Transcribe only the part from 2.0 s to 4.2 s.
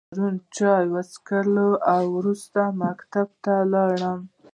وروسته مکتب ته ولاړم